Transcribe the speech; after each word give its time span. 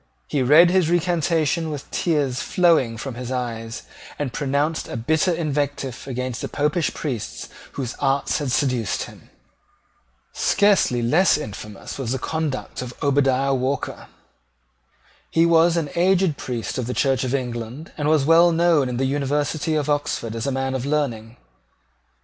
He 0.25 0.41
read 0.41 0.71
his 0.71 0.89
recantation 0.89 1.69
with 1.69 1.91
tears 1.91 2.41
flowing 2.41 2.97
from 2.97 3.13
his 3.13 3.31
eyes, 3.31 3.83
and 4.17 4.33
pronounced 4.33 4.87
a 4.87 4.97
bitter 4.97 5.31
invective 5.31 6.07
against 6.07 6.41
the 6.41 6.47
Popish 6.47 6.91
priests 6.95 7.47
whose 7.73 7.93
arts 7.99 8.39
had 8.39 8.51
seduced 8.51 9.03
him. 9.03 9.29
Scarcely 10.33 11.03
less 11.03 11.37
infamous 11.37 11.99
was 11.99 12.13
the 12.13 12.17
conduct 12.17 12.81
of 12.81 12.95
Obadiah 13.03 13.53
Walker. 13.53 14.07
He 15.29 15.45
was 15.45 15.77
an 15.77 15.91
aged 15.95 16.35
priest 16.35 16.79
of 16.79 16.87
the 16.87 16.95
Church 16.95 17.23
of 17.23 17.35
England, 17.35 17.91
and 17.95 18.07
was 18.09 18.25
well 18.25 18.51
known 18.51 18.89
in 18.89 18.97
the 18.97 19.05
University 19.05 19.75
of 19.75 19.87
Oxford 19.87 20.35
as 20.35 20.47
a 20.47 20.51
man 20.51 20.73
of 20.73 20.83
learning. 20.83 21.37